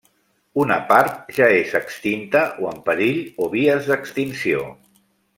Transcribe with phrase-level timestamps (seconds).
[0.61, 4.65] Una part ja és extinta o en perill o vies d'extinció.